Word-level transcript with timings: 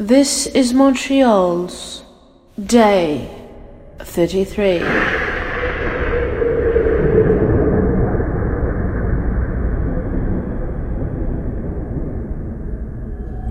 This 0.00 0.46
is 0.46 0.72
Montreal's 0.72 2.04
Day 2.58 3.28
33. 3.98 4.78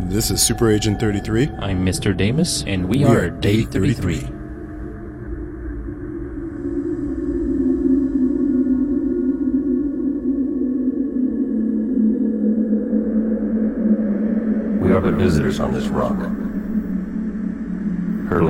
This 0.07 0.31
is 0.31 0.41
Super 0.41 0.71
Agent 0.71 0.99
33. 0.99 1.49
I'm 1.59 1.85
Mr. 1.85 2.17
Daymus, 2.17 2.63
and 2.66 2.90
we, 2.90 2.97
We 2.97 3.06
are, 3.06 3.26
are 3.26 3.29
Day 3.29 3.66
Day 3.66 3.66
33. 3.66 4.20
33. 4.22 4.40
We 14.79 14.96
are 14.96 15.00
but 15.00 15.13
visitors 15.13 15.60
on 15.60 15.74
this 15.74 15.86
rock, 15.90 16.18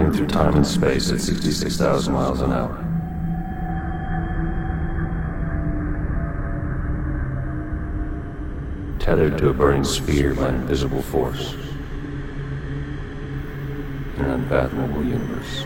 hurtling 0.09 0.27
through 0.27 0.27
time 0.27 0.55
and 0.55 0.65
space 0.65 1.11
at 1.11 1.21
66,000 1.21 2.13
miles 2.13 2.41
an 2.41 2.51
hour. 2.51 2.85
Tethered 8.99 9.37
to 9.37 9.49
a 9.49 9.53
burning 9.53 9.83
sphere 9.83 10.33
by 10.33 10.49
invisible 10.49 11.01
force 11.01 11.55
an 14.17 14.25
unfathomable 14.25 15.03
universe. 15.05 15.63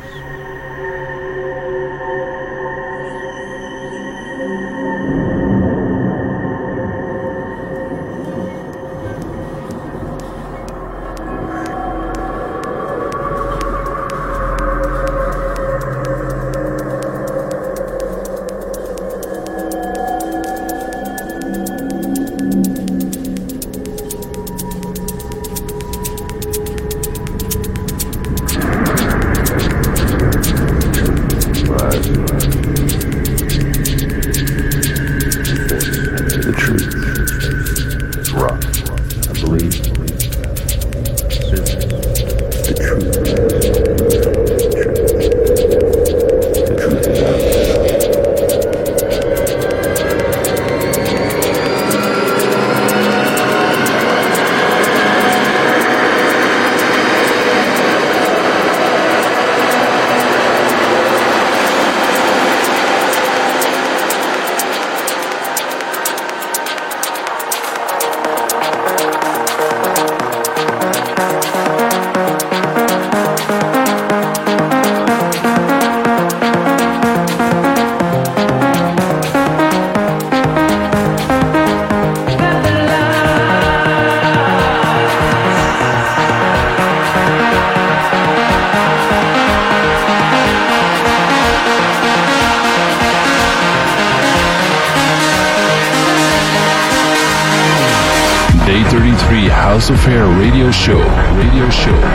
33 99.83 100.13
House 100.13 100.39
radio 100.39 100.71
show. 100.71 100.97
Radio 101.35 101.69
show. 101.69 102.12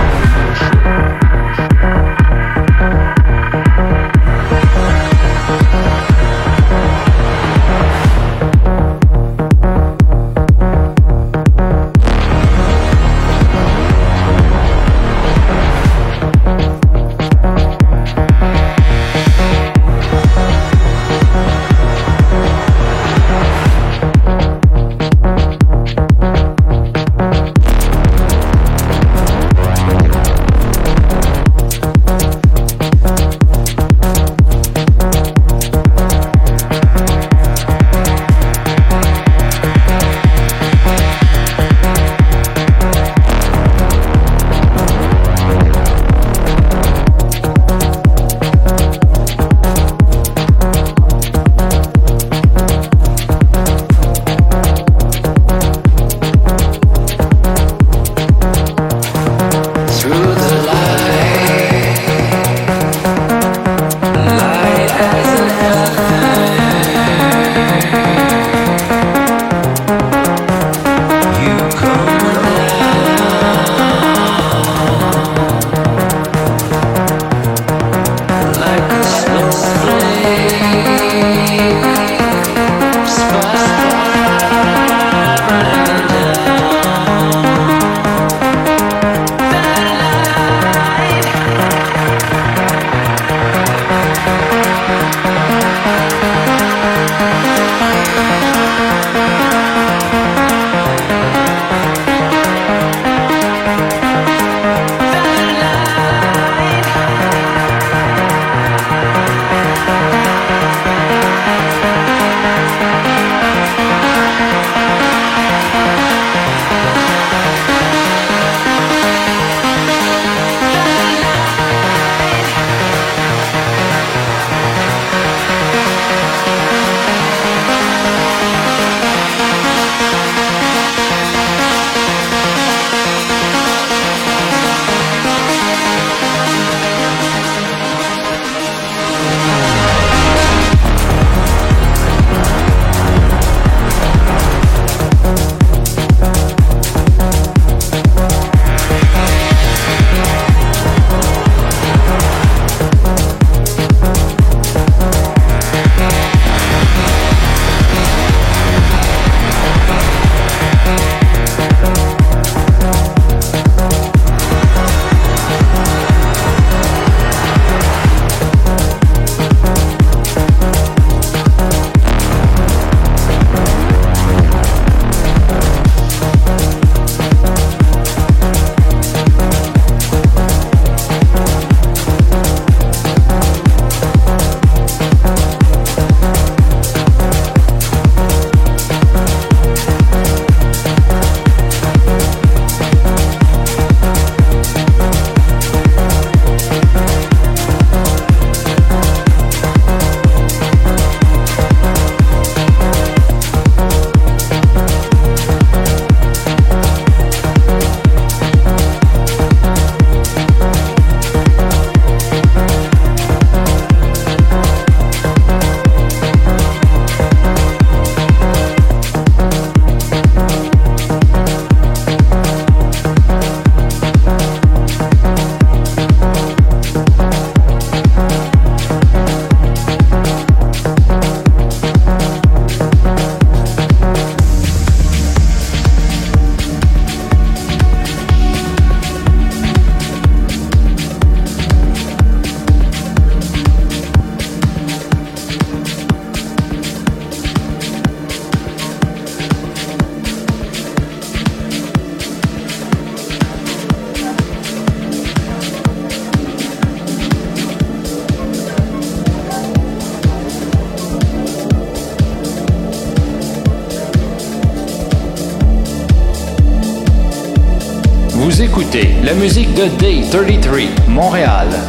La 269.23 269.35
musique 269.35 269.73
de 269.75 269.89
Day 269.99 270.23
33, 270.31 271.09
Montréal. 271.09 271.88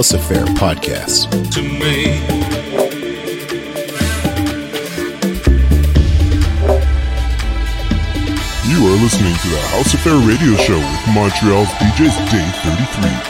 House 0.00 0.14
Affair 0.14 0.46
podcast. 0.56 1.28
To 1.52 1.60
me. 1.60 2.04
You 8.66 8.86
are 8.86 8.96
listening 9.02 9.34
to 9.34 9.48
the 9.50 9.60
House 9.68 9.92
Affair 9.92 10.16
Radio 10.26 10.56
Show 10.56 10.78
with 10.78 11.14
Montreal's 11.14 11.68
DJs 11.68 12.30
Day 12.30 12.50
33. 13.18 13.29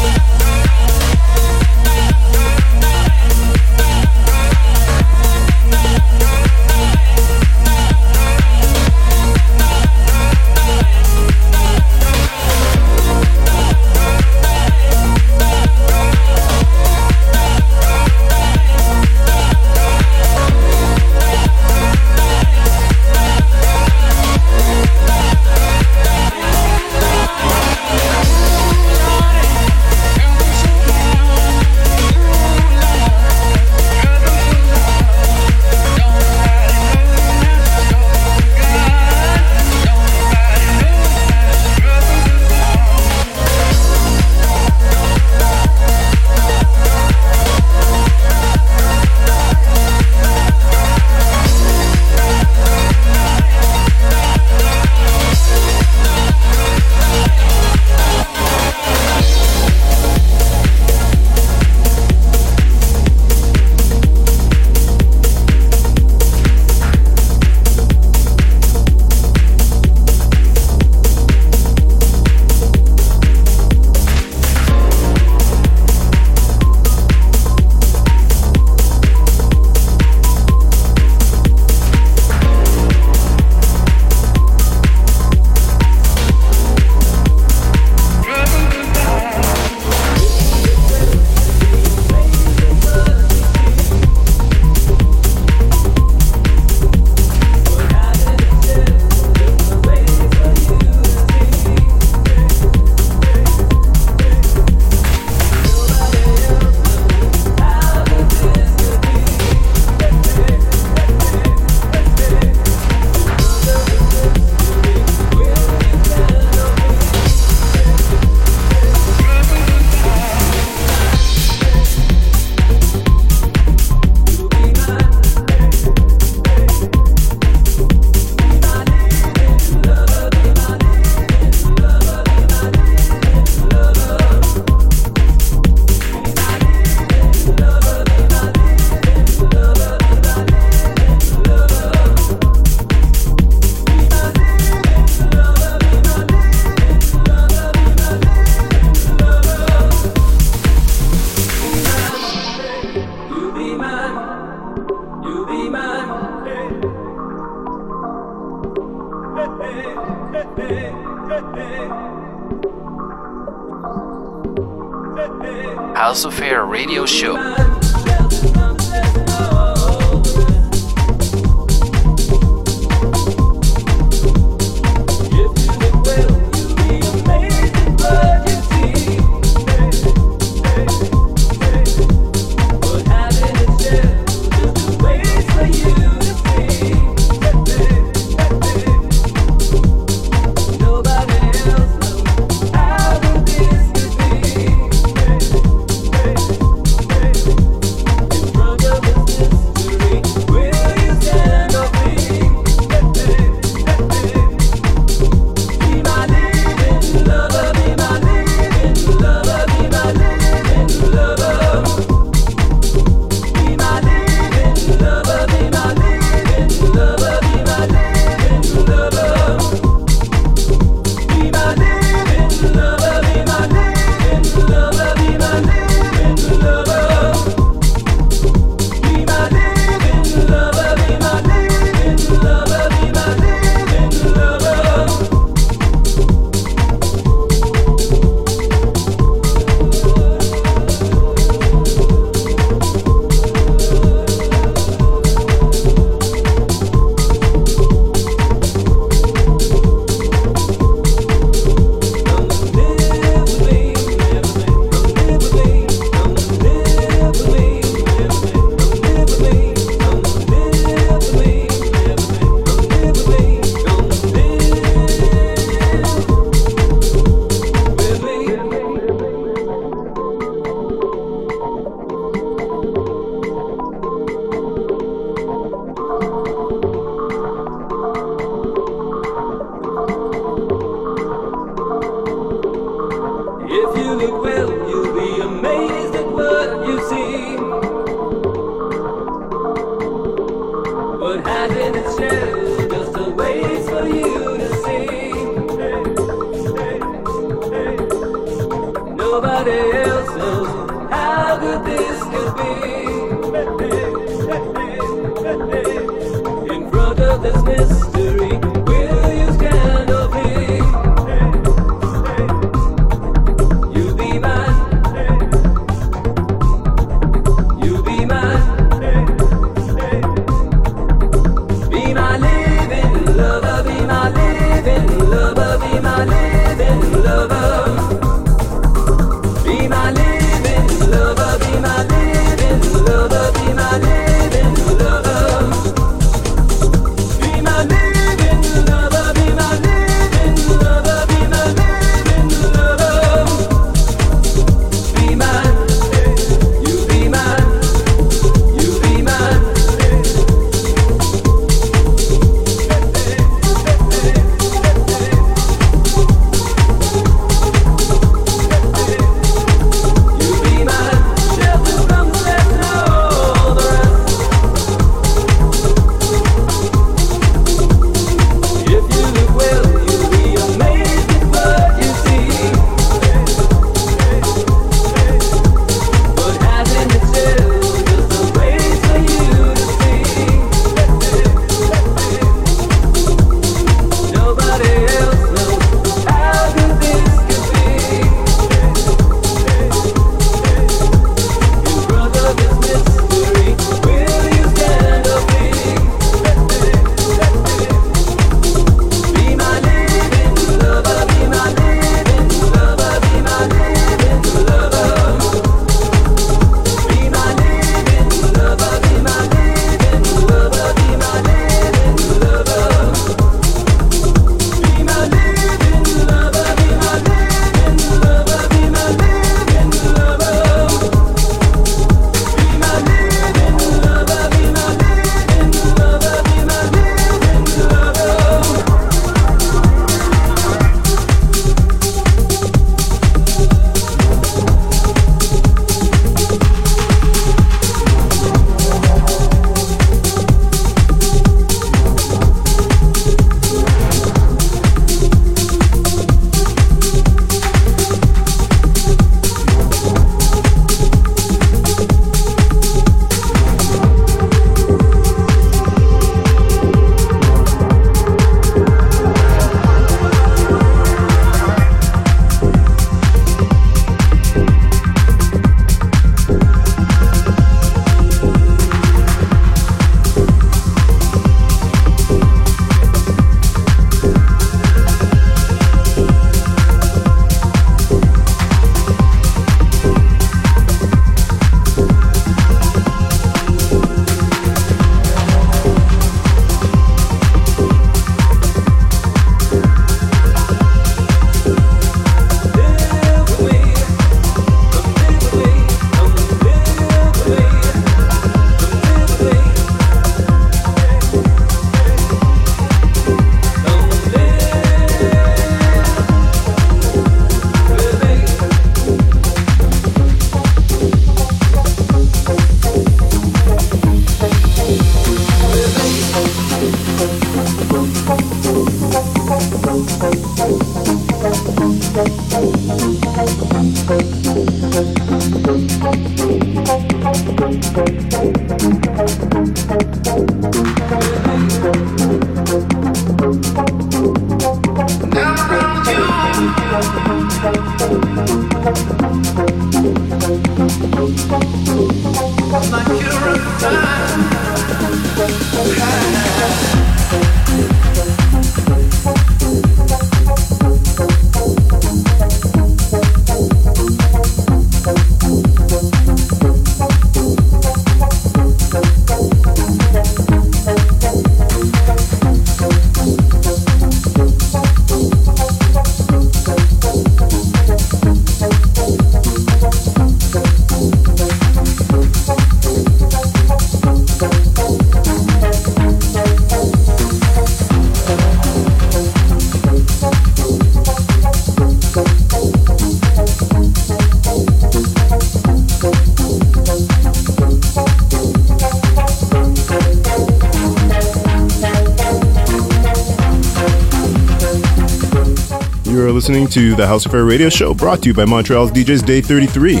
Listening 596.32 596.66
to 596.68 596.94
the 596.96 597.06
House 597.06 597.26
Affair 597.26 597.44
Radio 597.44 597.68
Show 597.68 597.92
brought 597.94 598.22
to 598.22 598.28
you 598.28 598.34
by 598.34 598.46
Montreal's 598.46 598.90
DJs 598.90 599.24
Day 599.24 599.40
33. 599.42 600.00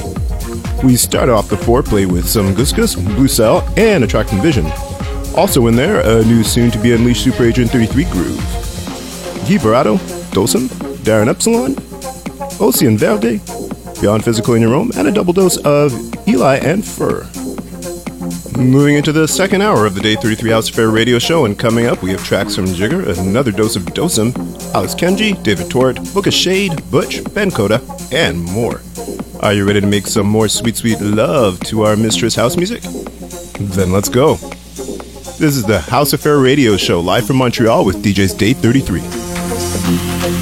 We 0.82 0.96
start 0.96 1.28
off 1.28 1.48
the 1.48 1.56
foreplay 1.56 2.10
with 2.10 2.26
some 2.26 2.54
Gus 2.54 2.72
Gus, 2.72 2.94
Blue 2.96 3.28
Cell, 3.28 3.62
and 3.76 4.02
Attracting 4.02 4.40
Vision. 4.40 4.66
Also 5.36 5.66
in 5.66 5.76
there, 5.76 6.00
a 6.00 6.24
new 6.24 6.42
soon 6.42 6.70
to 6.70 6.78
be 6.78 6.94
unleashed 6.94 7.22
Super 7.22 7.44
Agent 7.44 7.70
33 7.70 8.04
groove. 8.06 8.38
Guy 9.46 9.58
Barato, 9.58 9.98
Dosem, 10.32 10.68
Darren 11.04 11.28
Epsilon, 11.28 11.76
Ocean 12.60 12.98
Verde, 12.98 13.40
Beyond 14.00 14.24
Physical 14.24 14.54
in 14.54 14.62
Your 14.62 14.70
Room, 14.70 14.90
and 14.96 15.06
a 15.06 15.12
double 15.12 15.34
dose 15.34 15.58
of 15.58 15.92
Eli 16.26 16.56
and 16.56 16.84
Fur. 16.84 17.31
Moving 18.56 18.96
into 18.96 19.12
the 19.12 19.26
second 19.26 19.62
hour 19.62 19.86
of 19.86 19.94
the 19.94 20.00
Day 20.00 20.14
33 20.14 20.50
House 20.50 20.68
Affair 20.68 20.90
radio 20.90 21.18
show, 21.18 21.46
and 21.46 21.58
coming 21.58 21.86
up, 21.86 22.02
we 22.02 22.10
have 22.10 22.22
tracks 22.24 22.54
from 22.54 22.66
Jigger, 22.66 23.02
another 23.18 23.50
dose 23.50 23.76
of 23.76 23.82
Dosem, 23.84 24.34
Alex 24.74 24.94
Kenji, 24.94 25.42
David 25.42 25.70
Tort, 25.70 25.96
Booka 25.96 26.32
Shade, 26.32 26.72
Butch, 26.90 27.22
Ben 27.34 27.50
Coda, 27.50 27.80
and 28.12 28.38
more. 28.38 28.82
Are 29.40 29.54
you 29.54 29.66
ready 29.66 29.80
to 29.80 29.86
make 29.86 30.06
some 30.06 30.26
more 30.26 30.48
sweet, 30.48 30.76
sweet 30.76 31.00
love 31.00 31.60
to 31.60 31.82
our 31.82 31.96
mistress 31.96 32.34
house 32.34 32.56
music? 32.56 32.82
Then 33.58 33.90
let's 33.90 34.08
go. 34.08 34.36
This 34.36 35.56
is 35.56 35.64
the 35.64 35.80
House 35.80 36.12
Affair 36.12 36.38
radio 36.38 36.76
show 36.76 37.00
live 37.00 37.26
from 37.26 37.36
Montreal 37.36 37.84
with 37.84 38.04
DJ's 38.04 38.34
Day 38.34 38.52
33. 38.52 40.41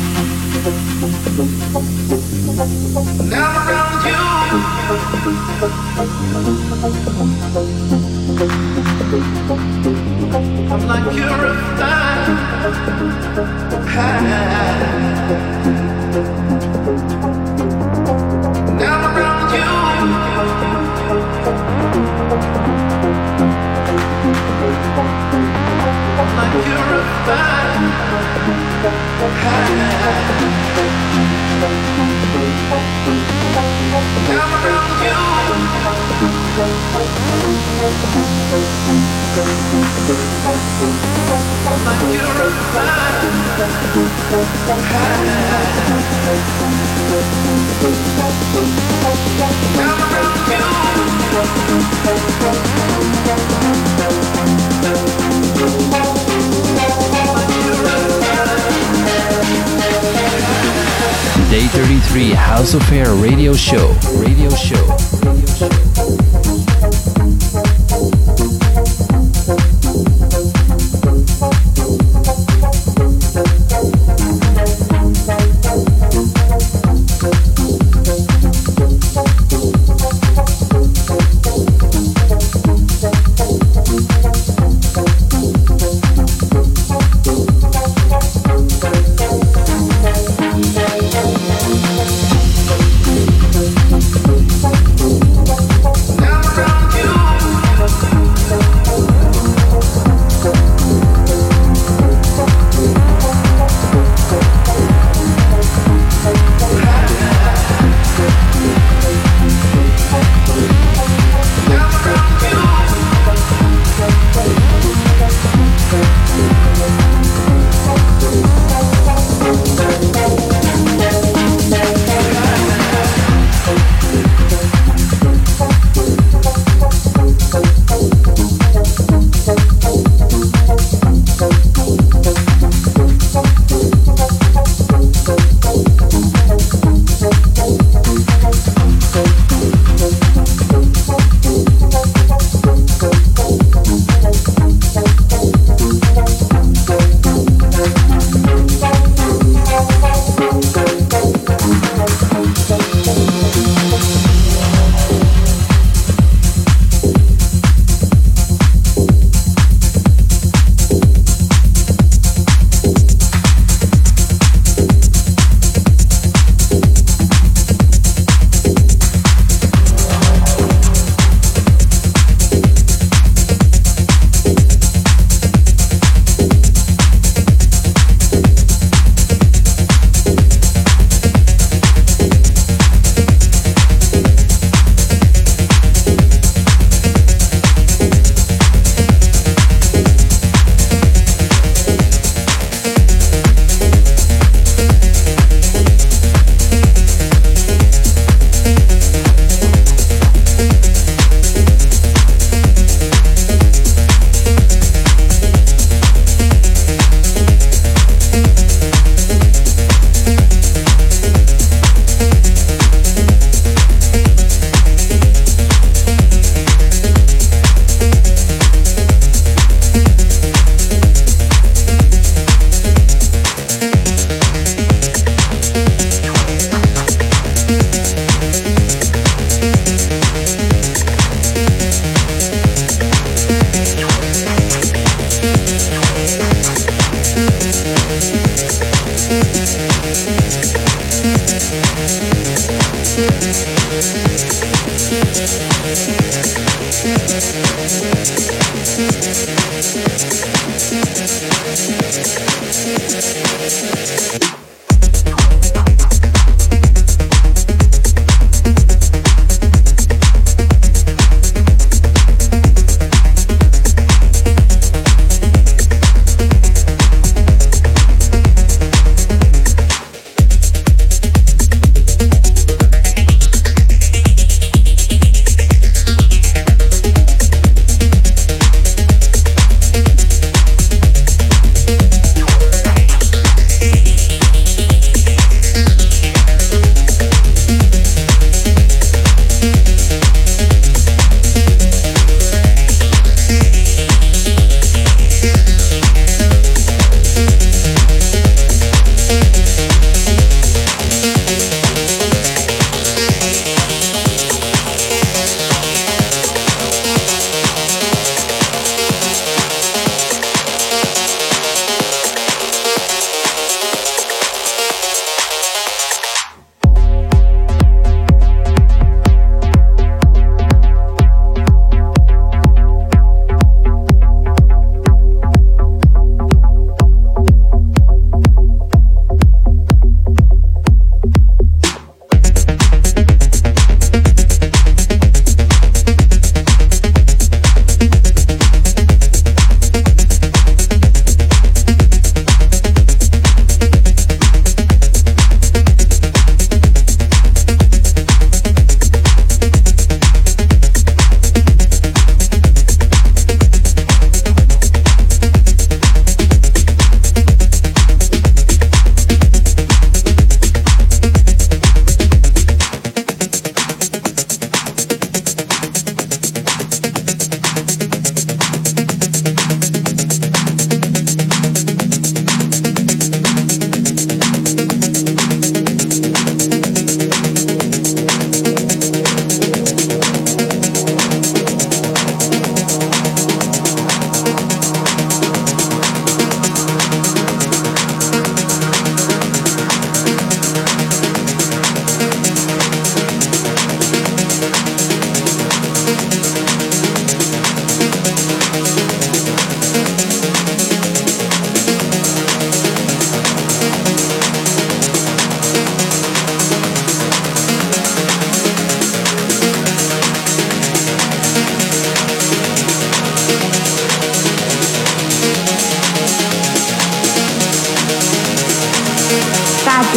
Day 61.50 61.66
33 61.66 62.32
House 62.34 62.74
Affair 62.74 63.12
Radio 63.14 63.54
Show. 63.54 63.96
Radio 64.14 64.50
Show. 64.50 64.76
Radio 64.76 64.90
Show. 64.90 65.09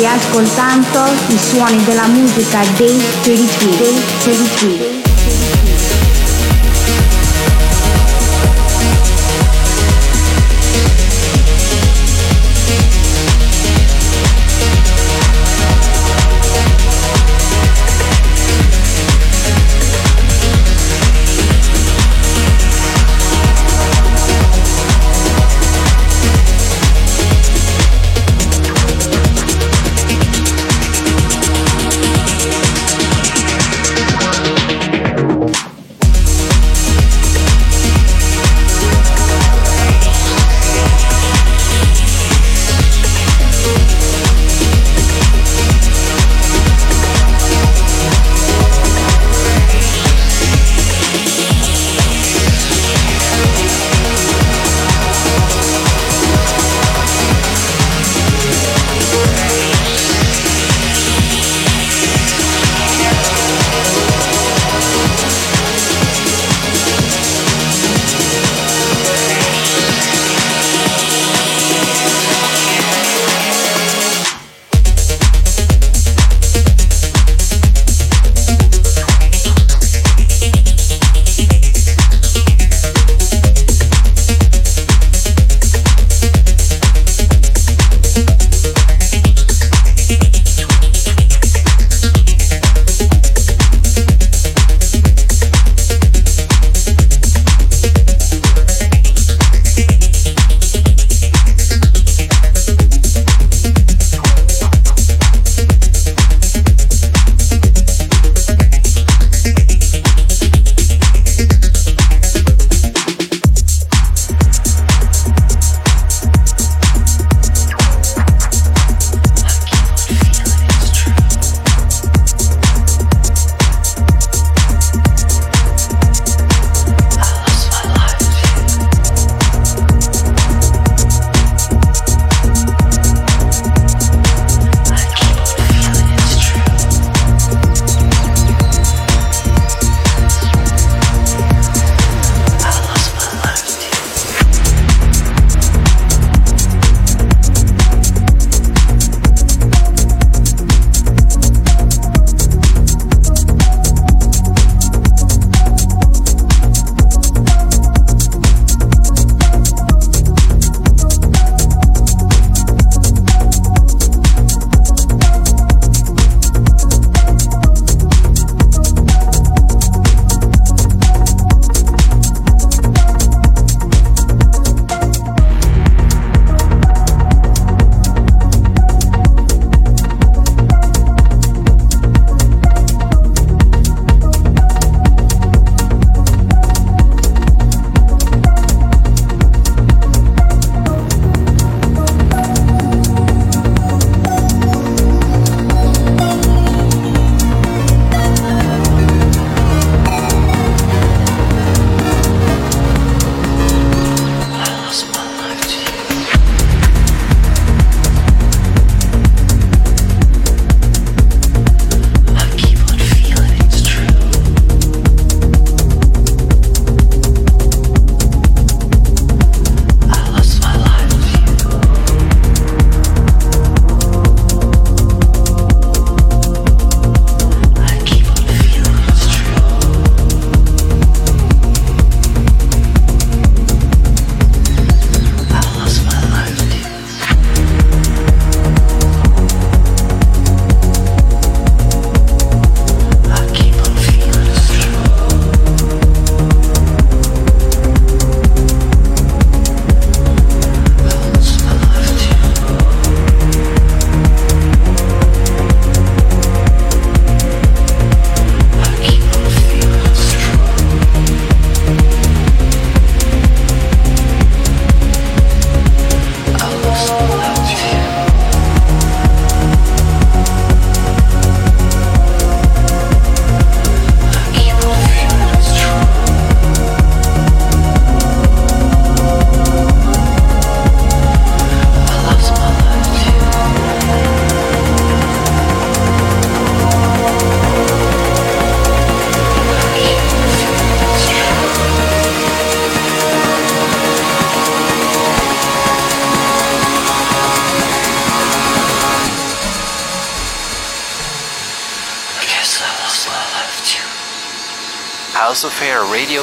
Ascoltando 0.05 1.05
i 1.27 1.37
suoni 1.37 1.83
della 1.83 2.07
musica 2.07 2.61
dei 2.77 3.01
33, 3.21 3.77
dei 3.77 4.01
33. 4.23 4.92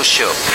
Radio 0.01 0.03
show. 0.03 0.50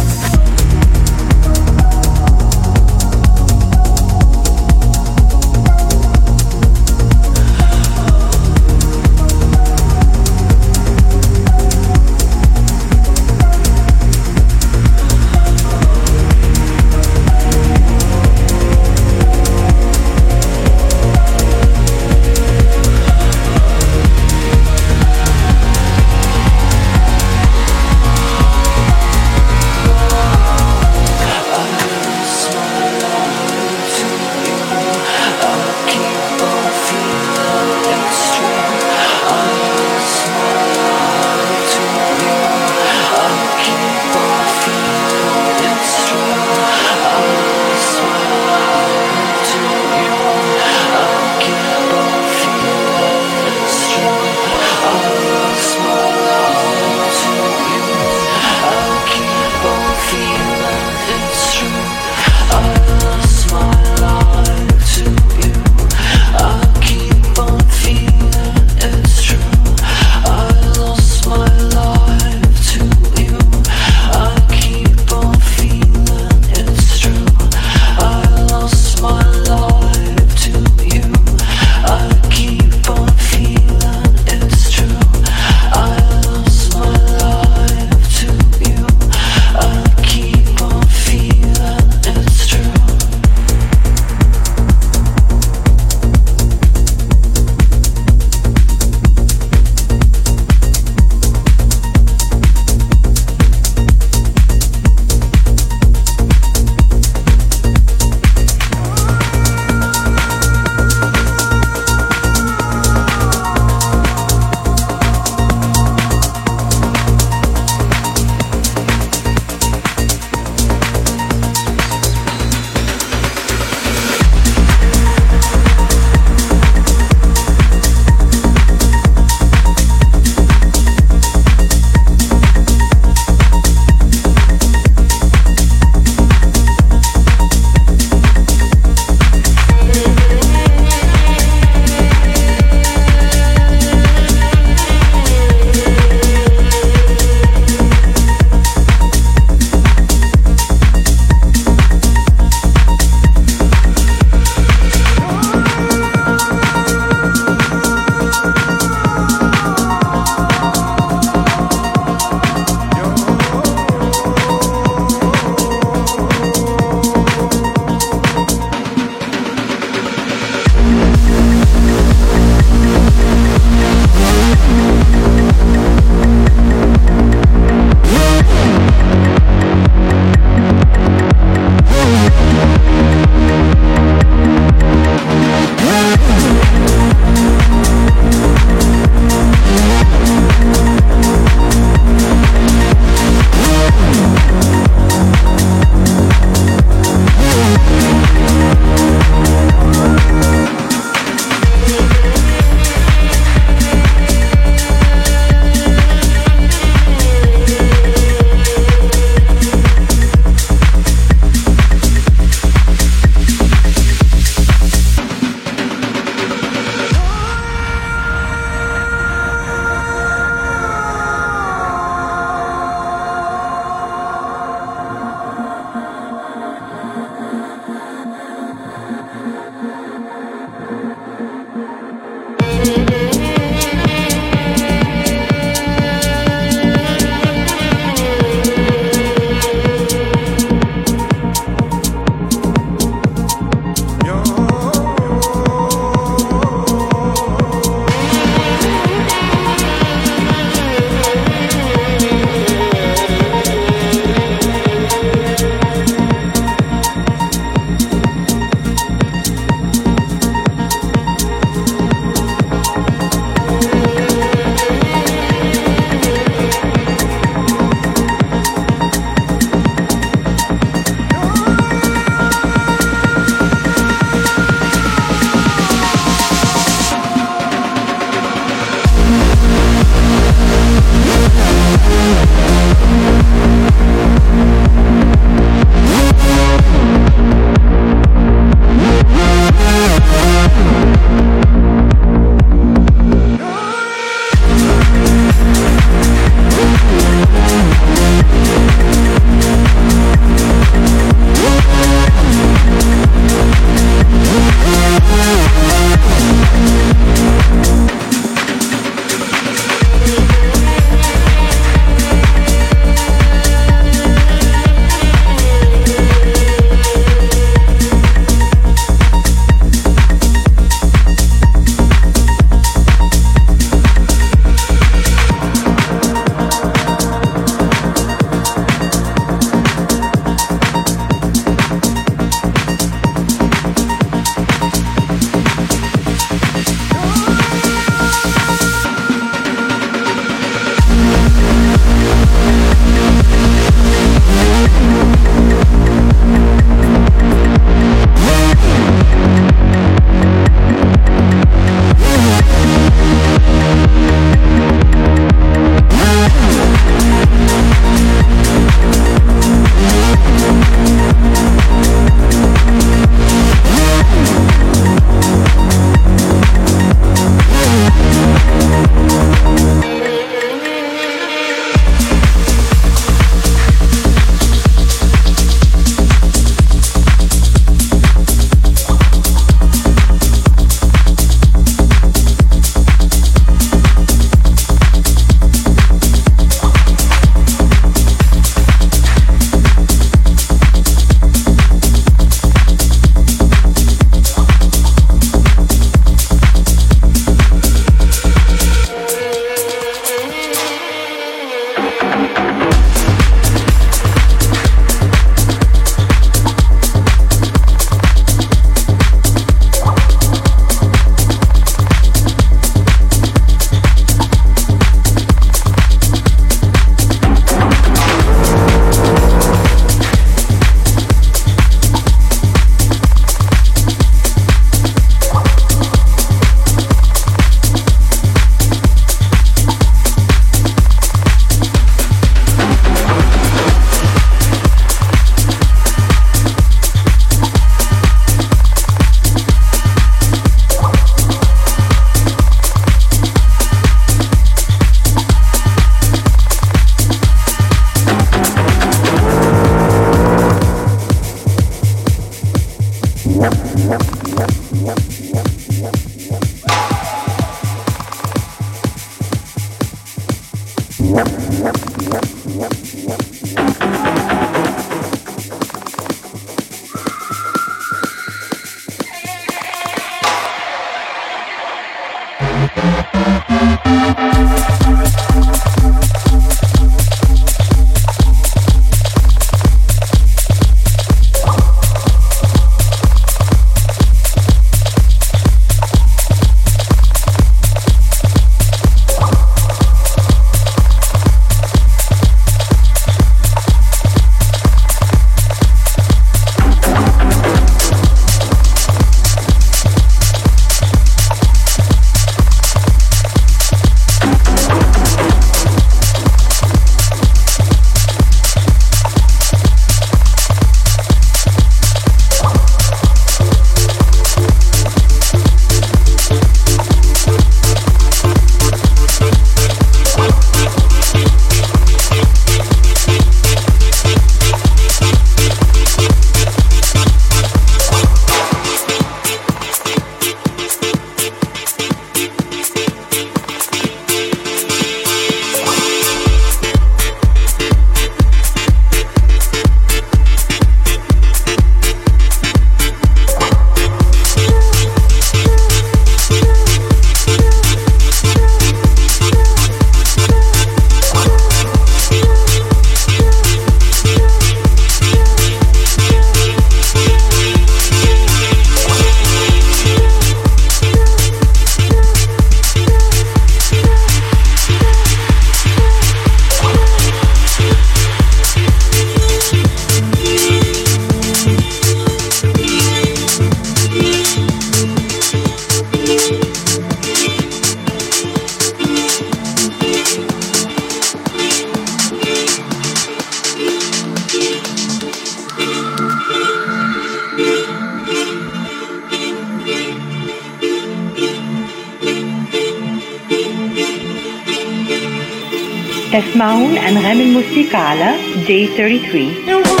Day 598.71 598.87
33. 598.87 600.00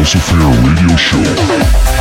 House 0.00 0.14
Affair 0.14 0.48
radio 0.62 0.96
show. 0.96 1.99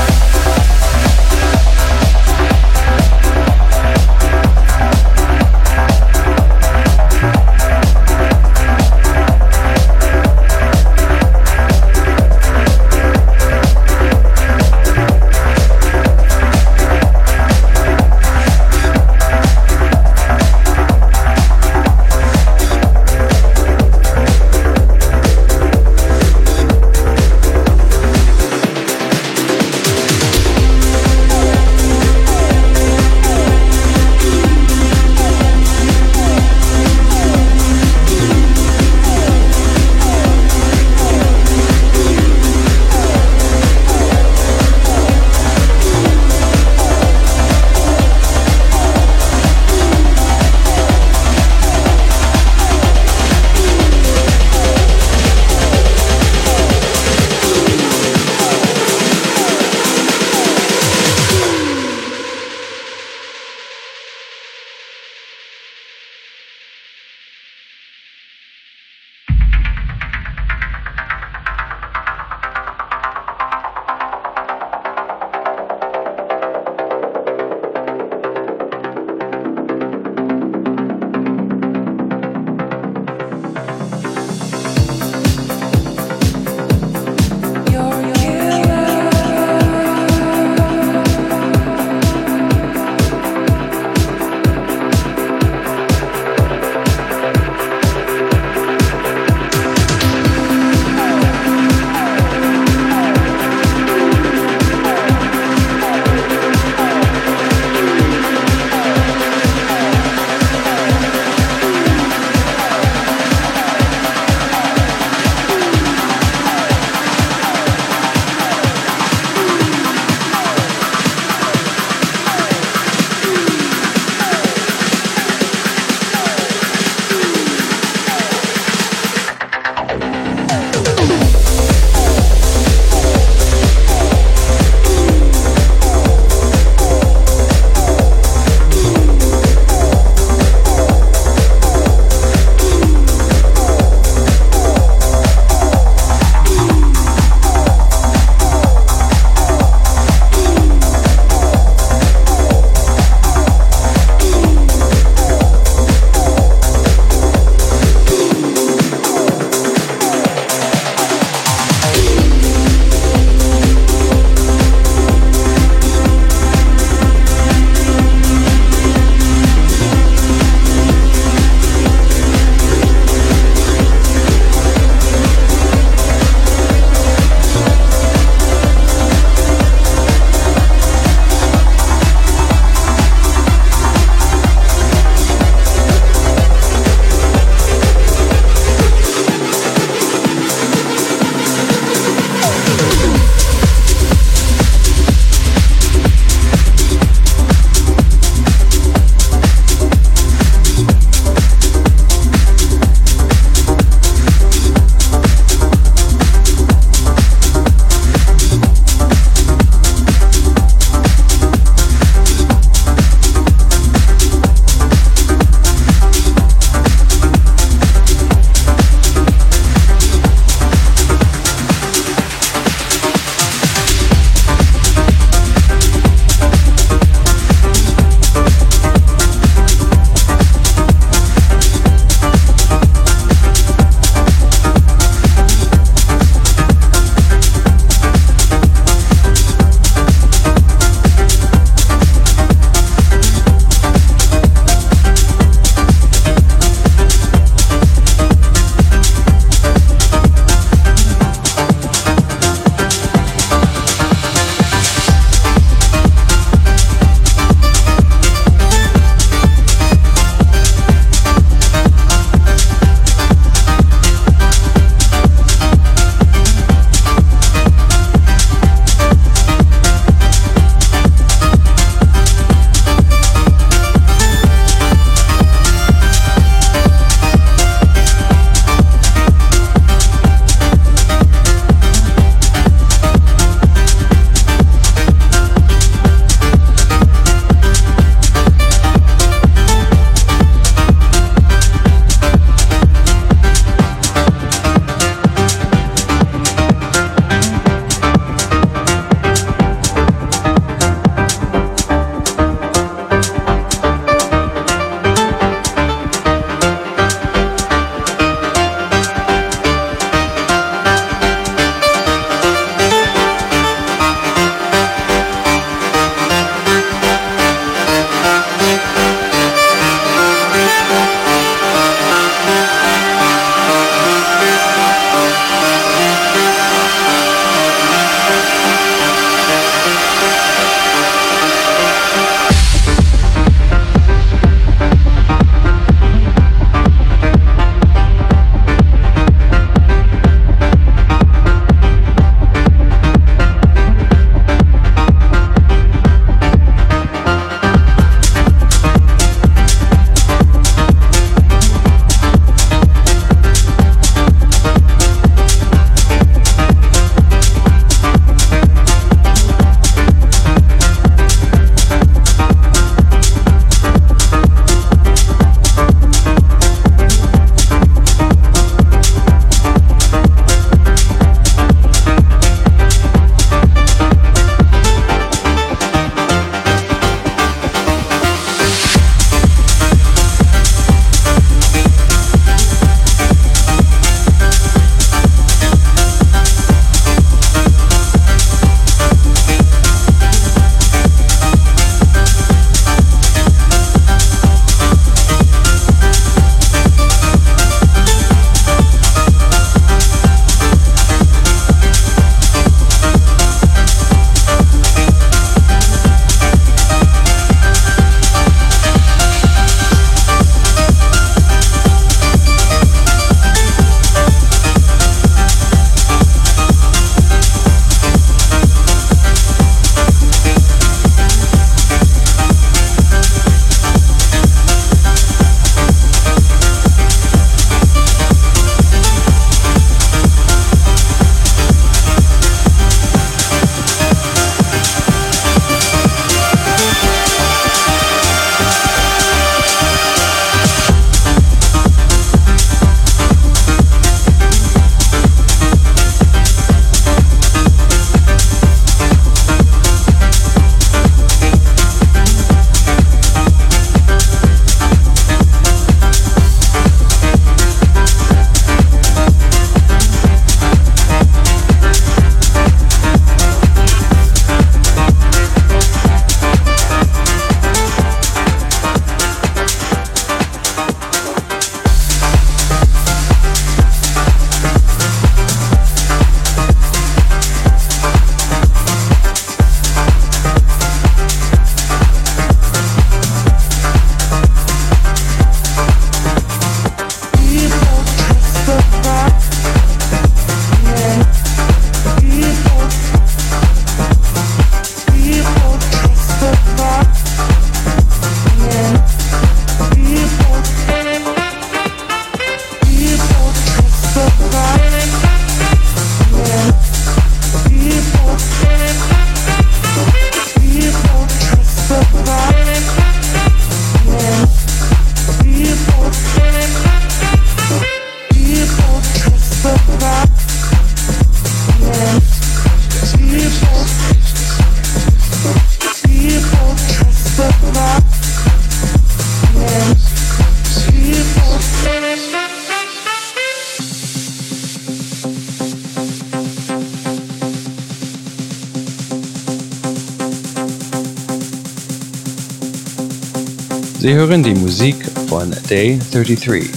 Hören 544.19 544.43
die 544.43 544.53
Musik 544.53 544.97
von 545.29 545.49
Day 545.69 545.97
33. 546.11 546.69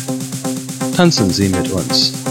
Tanzen 0.94 1.28
Sie 1.28 1.48
mit 1.48 1.72
uns. 1.72 2.21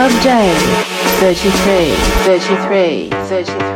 Of 0.00 0.22
day 0.22 0.54
33, 1.20 1.94
33, 2.24 3.10
33. 3.10 3.69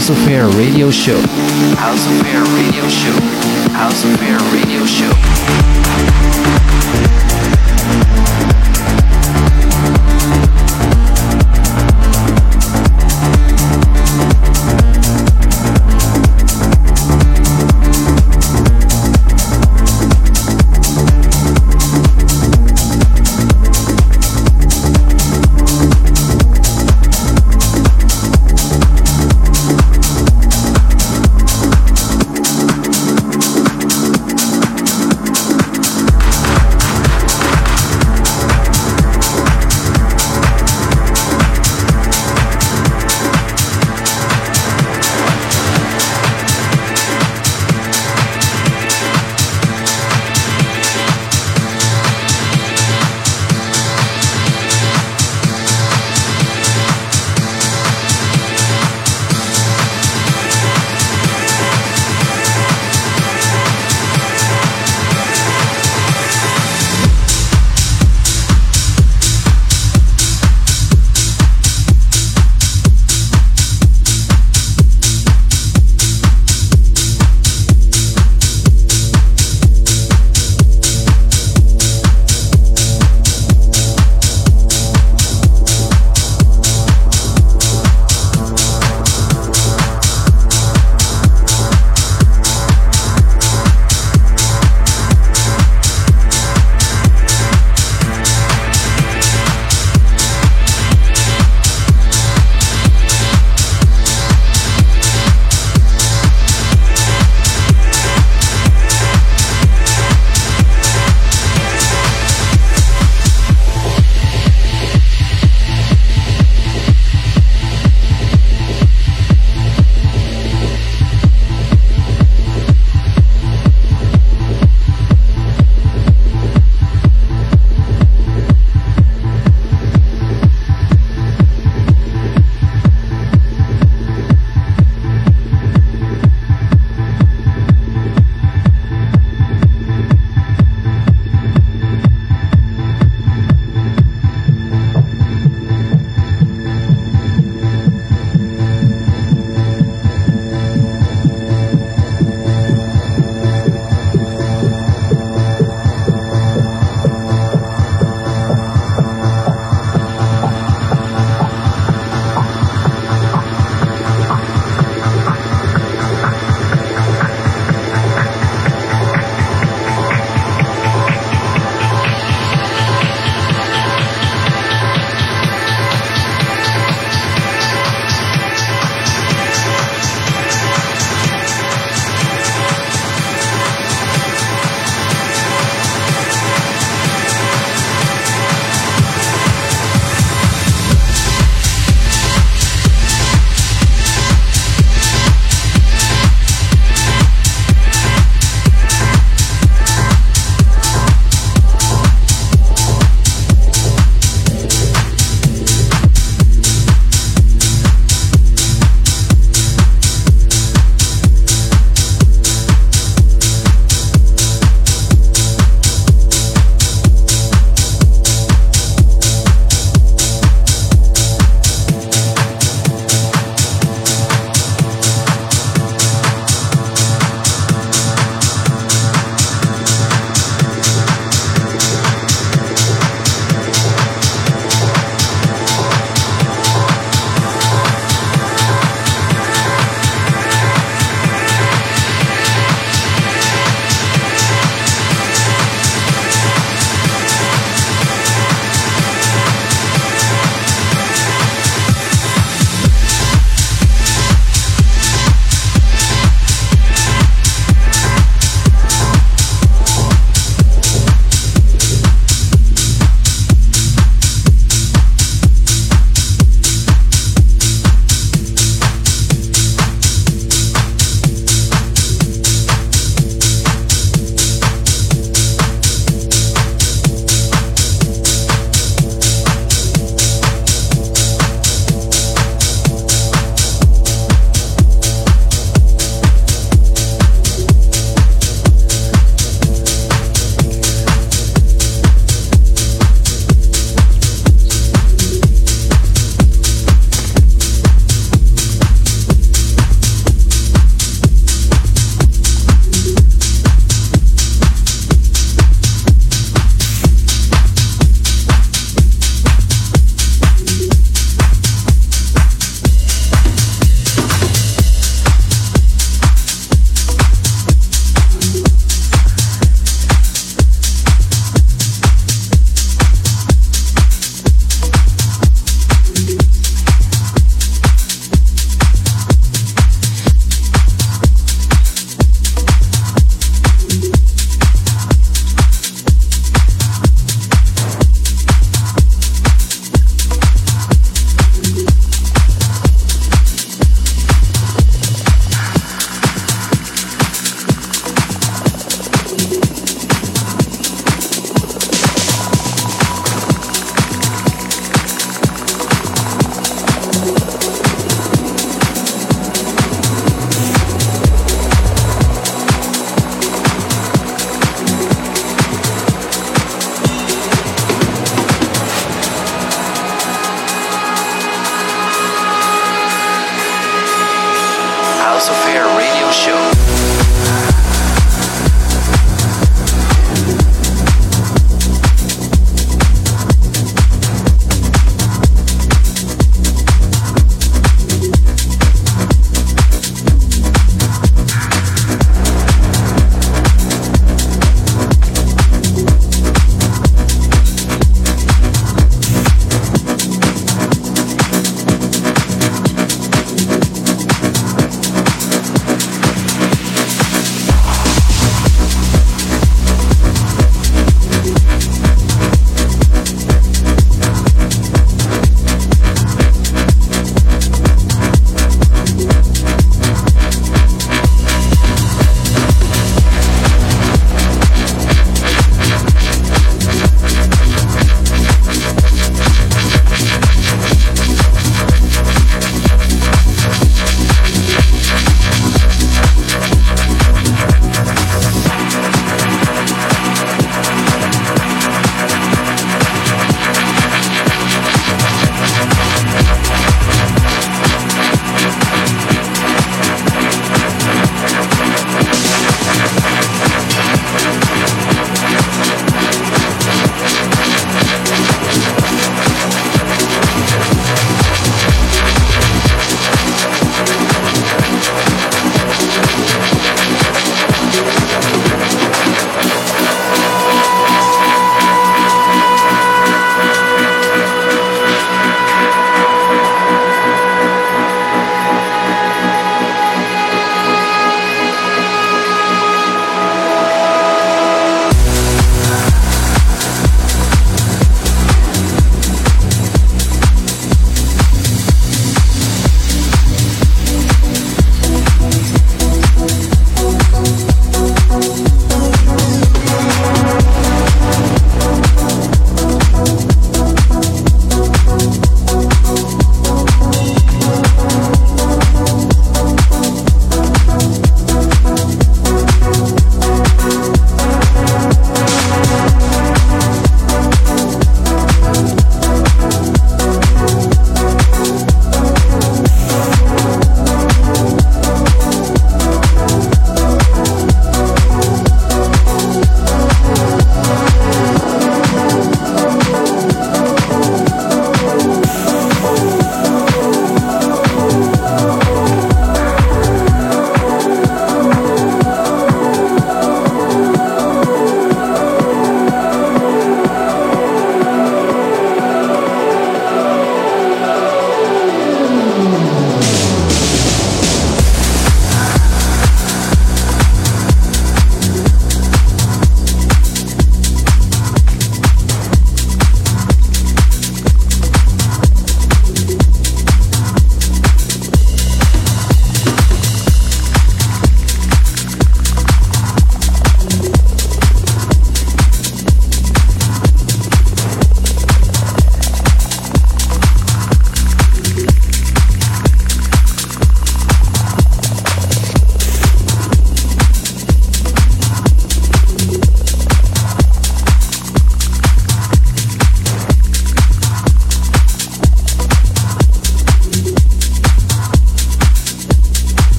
House 0.00 0.08
Affair 0.08 0.48
Radio 0.56 0.90
Show. 0.90 1.20
House 1.76 2.06
Affair 2.06 2.42
Radio 2.54 2.88
Show. 2.88 3.12
House 3.74 4.02
Affair 4.06 4.38
Radio 4.50 4.86
Show. 4.86 5.29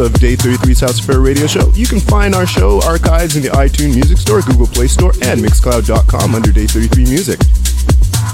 Of 0.00 0.12
Day 0.14 0.36
33's 0.36 0.80
House 0.80 1.00
Affair 1.00 1.20
Radio 1.20 1.46
Show. 1.46 1.70
You 1.74 1.86
can 1.86 2.00
find 2.00 2.34
our 2.34 2.46
show 2.46 2.80
archives 2.82 3.36
in 3.36 3.42
the 3.42 3.50
iTunes 3.50 3.94
Music 3.94 4.16
Store, 4.16 4.40
Google 4.40 4.66
Play 4.66 4.86
Store, 4.86 5.12
and 5.22 5.40
Mixcloud.com 5.40 6.34
under 6.34 6.50
Day 6.50 6.66
33 6.66 7.04
Music. 7.04 7.38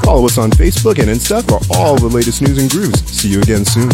Follow 0.04 0.26
us 0.26 0.38
on 0.38 0.50
Facebook 0.50 0.98
and 0.98 1.08
Insta 1.08 1.42
for 1.46 1.58
all 1.76 1.96
the 1.96 2.06
latest 2.06 2.42
news 2.42 2.58
and 2.58 2.70
grooves. 2.70 3.02
See 3.10 3.28
you 3.28 3.40
again 3.40 3.64
soon. 3.64 3.90